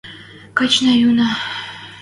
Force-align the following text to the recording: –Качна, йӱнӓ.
–Качна, 0.57 0.91
йӱнӓ. 1.01 1.29